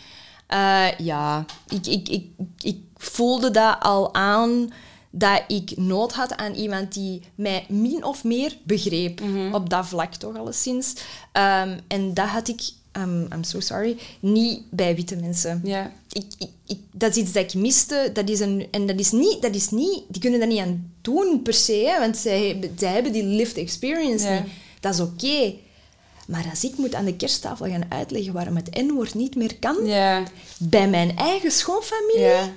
[0.47, 2.25] Eh, ja, ik, ik, ik,
[2.61, 4.73] ik voelde dat al aan
[5.11, 9.21] dat ik nood had aan iemand die mij min of meer begreep.
[9.21, 9.55] Mhm.
[9.55, 10.93] Op dat vlak toch alleszins.
[11.33, 12.61] Ehm, en dat had ik,
[12.93, 15.91] um, I'm so sorry, niet bij witte mensen Ja.
[16.13, 18.11] ik, ik, ik- dat is iets dat ik miste.
[18.13, 20.03] Dat is een, en dat is, niet, dat is niet...
[20.09, 21.73] Die kunnen dat niet aan doen, per se.
[21.93, 24.43] Hè, want zij, hebben- zij hebben die lived experience niet.
[24.87, 25.55] Dat is oké.
[26.27, 29.87] Maar als ik moet aan de kersttafel gaan uitleggen waarom het N-woord niet meer kan...
[29.87, 30.23] Ja.
[30.59, 32.49] Bij mijn eigen schoonfamilie, Ja.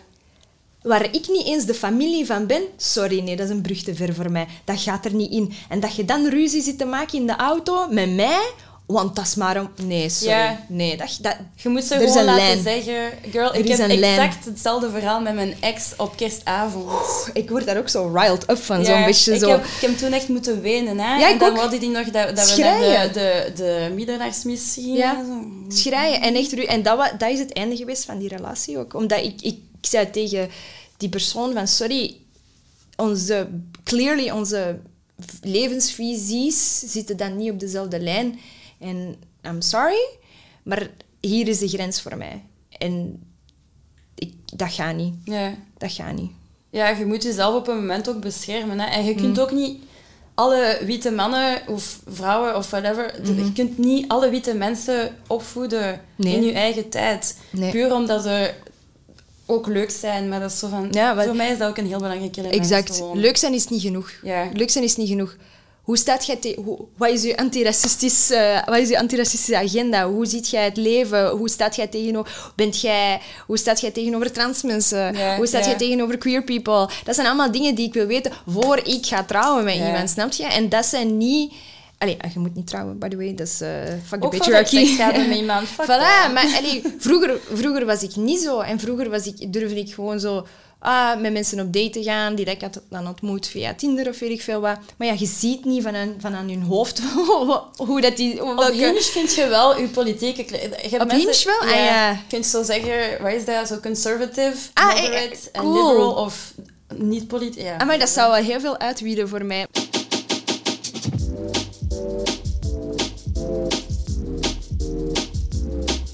[0.82, 2.62] waar ik niet eens de familie van ben...
[2.78, 4.48] Sorry, nee, dat is een brug te ver voor mij.
[4.66, 5.54] Dat gaat er niet in.
[5.70, 8.52] En dat je dan ruzie zit te maken in de auto met mij
[8.92, 9.70] Want dat is maar een...
[9.84, 10.34] Nee, sorry.
[10.34, 10.66] Ja.
[10.68, 11.18] Nee, dat...
[11.22, 12.64] dat Je moet ze Er gewoon laten lijn.
[12.64, 13.12] zeggen...
[13.32, 14.04] Girl, Er ik heb lijn.
[14.04, 17.30] exact hetzelfde verhaal met mijn ex op kerstavond.
[17.34, 19.50] ik word daar ook zo riled up van, Ja, zo'n beetje ik zo...
[19.50, 21.00] Heb, ik heb toen echt moeten wenen.
[21.00, 21.16] Hè?
[21.18, 21.56] Ja, en ik dan ook.
[21.56, 24.98] wilde die nog dat, dat we naar de, de, de middernachtsmissie gingen.
[24.98, 25.24] Ja.
[25.70, 25.76] Zo.
[25.76, 28.94] Schreien en echt En dat, dat is het einde geweest van die relatie ook.
[28.94, 30.50] Omdat ik, ik, ik zei tegen
[30.98, 31.68] die persoon van...
[31.68, 32.16] Sorry,
[32.96, 33.48] onze,
[33.84, 34.80] clearly onze
[35.42, 38.40] levensvisies zitten dan niet op dezelfde lijn.
[38.80, 39.16] En
[39.46, 40.08] I'm sorry,
[40.64, 40.90] maar
[41.20, 42.44] hier is de grens voor mij.
[42.78, 43.24] En
[44.16, 45.14] ik, dat gaat niet.
[45.24, 45.54] Ja.
[45.78, 46.32] Dat gaat niet.
[46.70, 48.80] ja, je moet jezelf op een moment ook beschermen.
[48.80, 48.86] Hè?
[48.88, 49.18] En je Mm.
[49.22, 49.82] kunt ook niet
[50.34, 53.36] alle witte mannen of vrouwen of whatever...
[53.38, 56.02] Je kunt niet alle witte mensen opvoeden.
[56.16, 56.36] Nee.
[56.36, 57.38] in je eigen tijd.
[57.52, 57.72] Nee.
[57.72, 58.54] Puur omdat ze
[59.46, 60.30] ook leuk zijn.
[60.30, 60.88] Maar dat is zo van...
[60.92, 62.60] Ja, wat- Voor mij is dat ook een heel belangrijk element.
[62.62, 62.96] Exact.
[62.96, 63.18] gewoon.
[63.20, 64.12] Leuk zijn is niet genoeg.
[64.24, 64.50] Ja.
[64.54, 65.36] Leuk zijn is niet genoeg.
[65.90, 70.10] Hoe staat jij te- hoe, wat, is je antiracistisch, eh, wat is je antiracistische agenda?
[70.10, 71.30] Hoe ziet jij het leven?
[71.30, 75.14] Hoe staat jij tegenover, bent jij, hoe staat jij tegenover trans mensen?
[75.16, 75.70] Ja, hoe staat ja.
[75.70, 76.90] jij tegenover queer people?
[77.04, 79.86] Dat zijn allemaal dingen die ik wil weten voor ik ga trouwen met Ja.
[79.88, 80.44] iemand, snap je?
[80.46, 81.54] En dat zijn niet...
[81.98, 83.34] Allee, ah, je moet niet trouwen, by the way.
[83.36, 83.68] Dat is uh,
[84.08, 84.86] fuck the Ook voor patriarchy.
[84.86, 85.68] seks hebben met iemand.
[85.78, 88.60] Fuck Voilà, maar allee, vroeger, vroeger was ik niet zo.
[88.60, 90.46] En vroeger was ik, durfde ik gewoon zo
[90.80, 94.08] ah, met mensen op date te gaan, die dat ik had dan ontmoet via Tinder
[94.10, 94.78] of weet ik veel wat.
[94.98, 97.02] Maar ja, je ziet niet van aan, van aan hun hoofd
[97.88, 98.44] hoe dat die...
[98.46, 100.42] Op welke- Hinge kun je wel je politieke...
[100.90, 101.70] Je Op mensen- Hinge wel?
[101.70, 102.10] Ah, ja.
[102.12, 103.68] Je kunt zo zeggen, wat is dat?
[103.68, 105.88] Zo conservative, Ah, eh, moderate eh, en cool.
[105.88, 106.54] liberal of
[106.96, 107.62] niet politiek.
[107.64, 107.76] Ja.
[107.78, 109.66] Ah, maar dat zou wel heel veel uitwieden voor mij.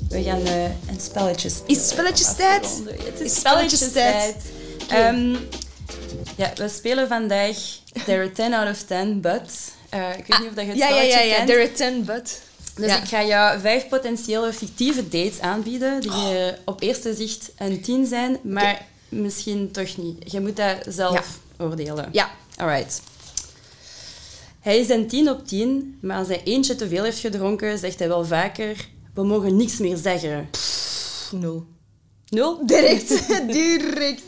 [0.09, 2.93] We gaan uh, een spelletjes Is afronden.
[3.05, 4.35] Het Is is spelletjestijd.
[4.85, 5.15] Spelletjestijd.
[5.15, 5.35] Ehm,
[6.37, 7.57] ja, we spelen vandaag
[8.05, 9.41] There are 10 out of 10, but...
[9.89, 11.35] eh, ik weet niet of dat je het Ja, ja, ja, spelletje ja.
[11.35, 11.47] kent.
[11.47, 12.41] There are ten, but...
[12.75, 12.97] Dus Ja.
[13.01, 18.05] ik ga jou vijf potentiële fictieve dates aanbieden, die eh, op eerste zicht een tien
[18.05, 20.31] zijn, maar misschien toch niet.
[20.31, 22.09] Je moet dat zelf oordelen.
[22.11, 22.29] Ja.
[22.57, 23.01] Alright.
[24.59, 27.99] Hij is een 10 op 10, maar als hij eentje te veel heeft gedronken, zegt
[27.99, 30.47] hij wel vaker: We mogen niks meer zeggen.
[30.51, 31.65] Pff, nul.
[32.29, 32.65] Nul?
[32.65, 33.27] Direct.
[33.53, 34.21] Direct.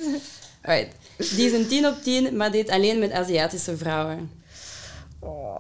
[0.68, 0.96] Alright.
[1.18, 4.32] Die is een 10 op 10, maar deed alleen met Aziatische vrouwen.
[5.20, 5.60] Oh.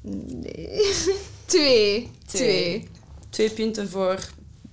[0.00, 0.92] Nee.
[1.44, 2.10] Twee.
[2.26, 2.88] Twee.
[3.30, 4.18] Twee punten voor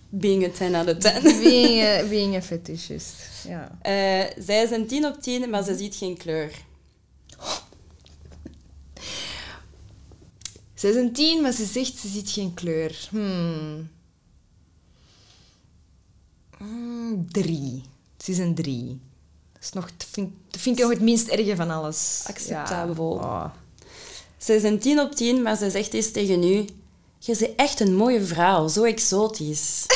[0.10, 1.22] being a 10 out of 10.
[1.44, 3.16] Being a, being a fetishist.
[3.48, 3.78] Ja.
[3.82, 6.52] Eh, zij is een 10 op 10, maar ze ziet geen kleur.
[10.74, 13.08] Ze is een tien, maar ze zegt ze ziet geen kleur.
[13.10, 13.90] Hmm.
[16.58, 17.84] Hmm, drie.
[18.18, 19.00] Ze is een drie.
[19.62, 22.24] Is nog, dat, vind, dat vind ik nog het minst erge van alles.
[22.28, 23.20] Acceptabel.
[23.22, 23.26] Ja.
[23.26, 23.46] Oh.
[24.38, 26.66] Ze is een 10 op 10, maar ze zegt eens tegen u...
[27.20, 29.86] Je bent echt een mooie vrouw, zo exotisch.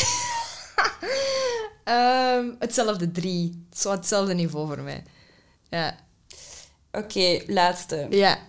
[1.83, 3.65] Ehm, hetzelfde drie.
[3.73, 5.03] Zo hetzelfde niveau voor mij.
[5.69, 5.95] Ja.
[6.91, 8.07] Oké, laatste.
[8.09, 8.39] Ja.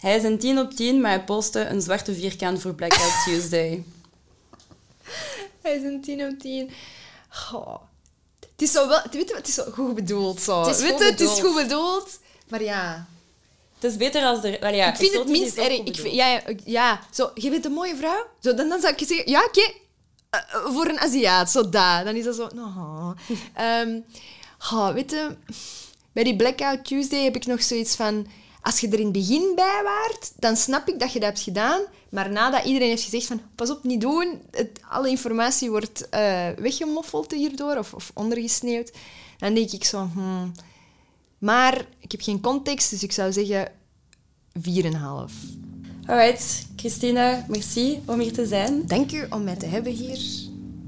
[0.00, 3.84] Hij is een 10 op 10, maar hij postte een zwarte vierkant voor Blackout Tuesday.
[5.62, 6.70] Hij is een tien op tien.
[7.28, 7.80] Goh.
[8.52, 9.00] Het is zo wel...
[9.10, 9.34] Weet je?
[9.34, 10.40] Het is zo goed bedoeld.
[10.40, 10.60] Zo.
[10.62, 11.54] Het is weet goed je, het is bedoeld.
[11.54, 12.18] goed bedoeld.
[12.48, 13.06] Maar ja...
[13.80, 14.56] Het is beter als er...
[14.60, 15.78] wel ja, ik vind het exotisch minst is ook erg.
[15.78, 16.60] goed Ik vind, bedoeld.
[16.66, 18.26] ja, ja, zo, je bent een mooie vrouw.
[18.40, 19.72] Zo, dan, dan zou ik je zeggen, ja, oké.
[20.30, 22.04] eh, eh, voor een Aziat, zo daar.
[22.04, 23.14] Dan is dat zo, nou.
[23.54, 24.00] Ehm,
[24.58, 25.36] goh, weet je,
[26.12, 28.26] bij die Blackout Tuesday heb ik nog zoiets van...
[28.62, 31.40] Als je er in het begin bij waart, dan snap ik dat je dat hebt
[31.42, 31.80] gedaan.
[32.12, 34.40] Maar nadat iedereen heeft gezegd van, pas op, niet doen.
[34.50, 38.92] Het, alle informatie wordt eh, weggemoffeld hierdoor of, of ondergesneeuwd.
[39.38, 40.52] Dan denk ik zo, hmm.
[41.38, 43.70] Maar ik heb geen context, dus ik zou zeggen
[44.60, 44.62] 4,5.
[46.06, 48.86] Alright, Christina, merci om hier te zijn.
[48.86, 50.18] Dank u om mij te hebben hier.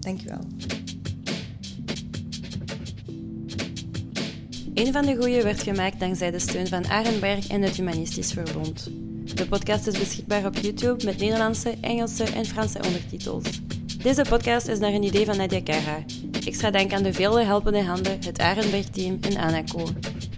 [0.00, 0.46] Dank u wel.
[4.74, 8.90] Een van de goeie werd gemaakt dankzij de steun van Arenberg en het Humanistisch Verbond.
[9.34, 13.44] De podcast is beschikbaar op YouTube met Nederlandse, Engelse en Franse ondertitels.
[14.02, 16.04] Deze podcast is naar een idee van Nadia Kara.
[16.46, 19.86] Extra dank aan de vele helpende handen, het Arenberg-team en Anaco.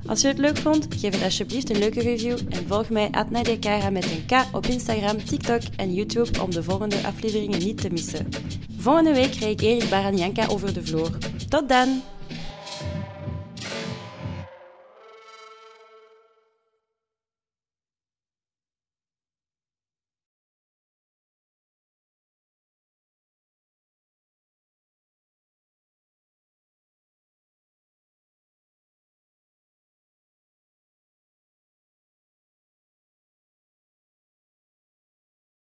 [0.07, 3.31] Als je het leuk vond, geef het alsjeblieft een leuke review en volg mij at
[3.31, 7.91] Nadia met een K op Instagram, TikTok en YouTube om de volgende afleveringen niet te
[7.91, 8.29] missen.
[8.79, 11.11] Volgende week krijg ik Erik Baranjanka over de vloer.
[11.49, 12.16] Tot dan!